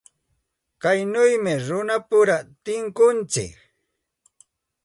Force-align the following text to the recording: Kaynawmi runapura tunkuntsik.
Kaynawmi 0.81 1.53
runapura 1.67 2.37
tunkuntsik. 2.63 3.53